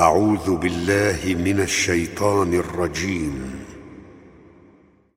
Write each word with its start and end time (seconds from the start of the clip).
أعوذ 0.00 0.56
بالله 0.56 1.20
من 1.44 1.60
الشيطان 1.60 2.54
الرجيم. 2.54 3.32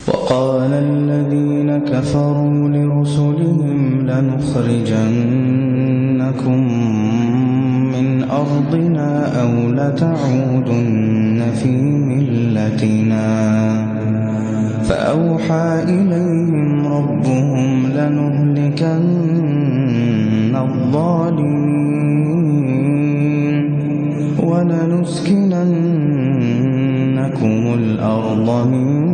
وقال 0.08 0.74
الذين 0.74 1.78
كفروا 1.78 2.70
لرسلهم 2.70 4.08
لنخرجنكم 4.08 5.10
من 7.94 8.23
أرضنا 8.23 9.42
أو 9.42 9.52
لتعودن 9.71 11.39
في 11.61 11.71
ملتنا. 12.11 13.30
فأوحى 14.84 15.84
إليهم 15.84 16.88
ربهم 16.88 17.88
لنهلكن 17.88 19.48
ولنسكننكم 24.60 25.73
الأرض 27.73 28.67
من 28.67 29.08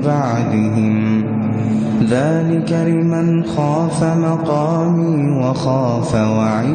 بعدهم. 0.00 1.24
ذلك 2.10 2.72
لمن 2.72 3.44
خاف 3.44 4.04
مقامي 4.04 5.40
وخاف 5.40 6.14
وعيد. 6.14 6.72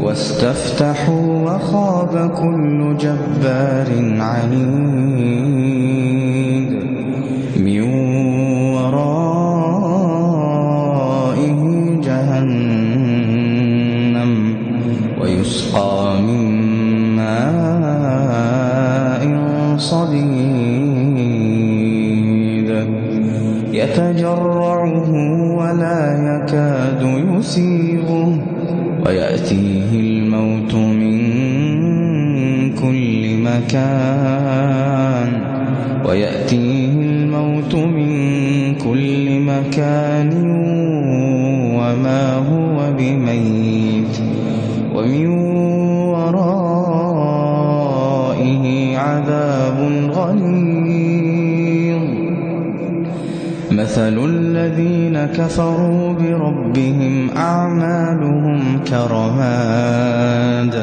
واستفتحوا 0.00 1.42
وخاب 1.42 2.30
كل 2.30 2.96
جبار 2.96 4.20
عنيد. 4.20 6.35
يتجرعه 24.26 25.10
ولا 25.56 26.00
يكاد 26.28 27.02
يسيغه 27.38 28.38
ويأتيه 29.06 29.90
الموت 29.92 30.74
من 30.74 31.16
كل 32.74 33.36
مكان 33.36 35.30
ويأتيه 36.04 36.92
الموت 36.92 37.74
من 37.74 38.74
كل 38.74 39.40
مكان 39.40 40.30
وما 41.78 42.34
هو 42.34 42.92
بميت 42.98 44.16
ومن 44.94 45.26
مثل 53.70 54.24
الذين 54.24 55.26
كفروا 55.26 56.12
بربهم 56.12 57.30
أعمالهم 57.36 58.80
كرماد 58.90 60.74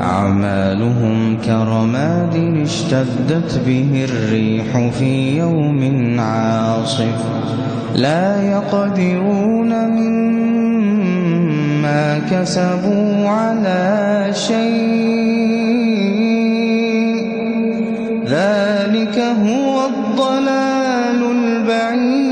أعمالهم 0.00 1.36
كرماد 1.46 2.34
اشتدت 2.62 3.60
به 3.66 4.06
الريح 4.10 4.90
في 4.98 5.38
يوم 5.38 5.80
عاصف. 6.20 7.24
لا 7.96 8.42
يقدرون 8.42 9.88
مما 9.88 10.92
كسبوا 12.30 13.28
على 13.28 14.28
شيء 14.32 15.41
ذلك 18.32 19.18
هو 19.18 19.86
الضلال 19.86 21.20
البعيد. 21.36 22.22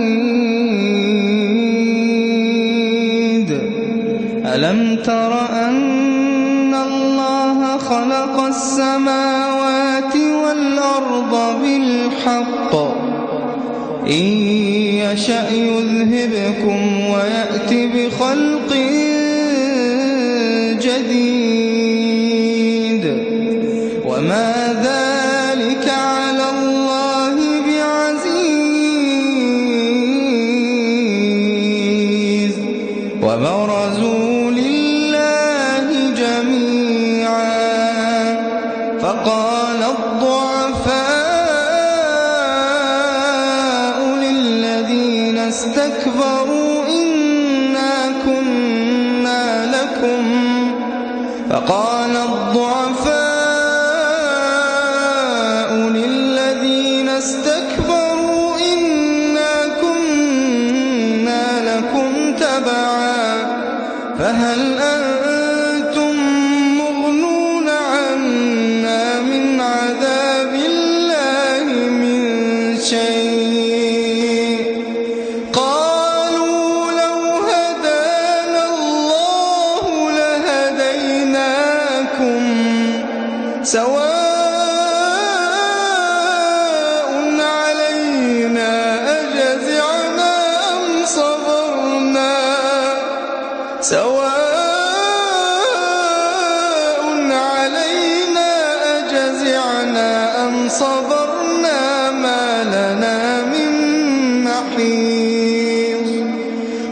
ألم 4.46 4.96
تر 5.04 5.32
أن 5.68 6.74
الله 6.74 7.76
خلق 7.78 8.40
السماوات 8.40 10.16
والأرض 10.16 11.62
بالحق؟ 11.62 12.74
إن 14.06 14.24
يشأ 15.04 15.48
يذهبكم 15.50 16.80
ويأت 17.10 17.72
بخلق 17.72 18.70
جديد. 20.80 21.60
وما 24.06 24.52
ذلك 24.82 25.09
فقال 39.24 39.82
الضعفاء 39.82 41.00
للذين 44.16 45.38
استكبروا 45.38 46.88
إنا 46.88 48.12
كنا 48.24 49.66
لكم. 49.66 50.24
فقال 51.50 52.16
الضعفاء 52.16 53.29
سواء 83.70 83.90
علينا 87.40 88.72
أجزعنا 89.20 90.32
أم 90.72 91.06
صبرنا 91.06 92.34
سواء 93.80 94.20
علينا 97.30 98.50
أجزعنا 98.98 100.10
أم 100.46 100.68
صبرنا 100.68 102.10
ما 102.10 102.64
لنا 102.74 103.42
من 103.42 103.72
محيص 104.44 106.10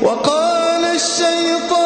وقال 0.03 0.85
الشيطان 0.85 1.78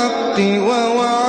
الحق 0.00 0.38
ووعدتكم 0.40 1.19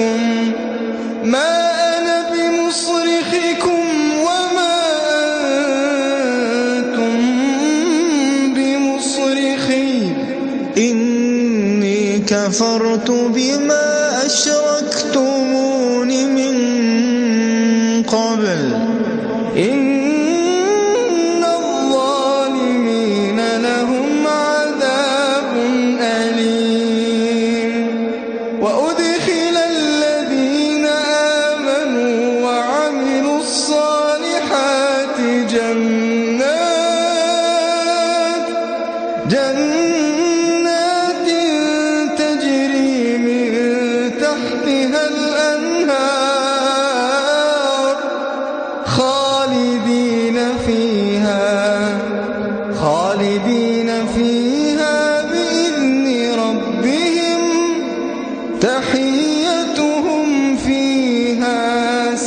أنفسكم 0.00 0.52
ما 1.24 1.70
أنا 1.98 2.30
بمصرخكم 2.32 3.84
وما 4.20 4.76
أنتم 6.78 7.18
بمصرخي. 8.54 10.12
إن 10.78 12.22
كفرت 12.26 13.10
بما 13.10 13.86
أشركتمون 14.26 16.08
من 16.08 16.54
قبل. 18.02 18.60
إن 19.56 20.19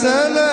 سلام. 0.04 0.44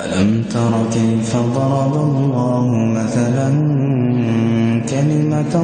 ألم 0.00 0.30
تر 0.52 0.72
كيف 0.92 1.30
ضرب 1.36 1.94
الله 2.06 2.66
مثلا 3.00 3.48
كلمة 4.92 5.54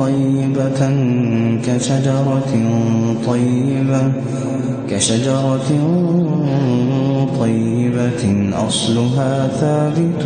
طيبة 0.00 0.80
كشجرة 1.66 2.52
طيبة 3.26 4.02
كشجرة 4.90 5.70
طيبة 7.40 8.22
أصلها 8.68 9.32
ثابت 9.60 10.22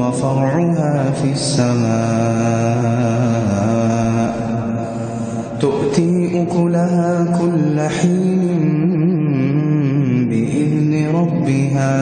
وفرعها 0.00 0.94
في 1.18 1.28
السماء. 1.32 2.25
تؤتي 6.56 6.76
أكلها 6.76 7.38
كل 7.38 7.80
حين 7.80 8.48
بإذن 10.30 11.06
ربها. 11.14 11.96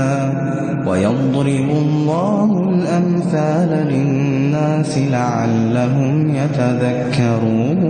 ويضرب 0.88 1.68
الله 1.82 2.70
الأمثال 2.70 3.70
للناس 3.88 4.98
لعلهم 4.98 6.34
يتذكرون. 6.34 7.80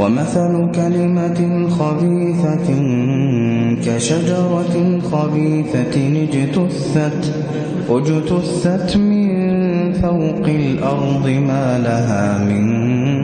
ومثل 0.00 0.70
كلمة 0.74 1.68
خبيثة 1.68 2.68
كشجرة 3.84 5.00
خبيثة 5.12 5.96
اجتثت 6.22 7.22
اجتثت 7.90 8.96
من 8.96 9.92
فوق 9.92 10.46
الأرض 10.46 11.28
ما 11.28 11.78
لها 11.78 12.38
من 12.44 13.23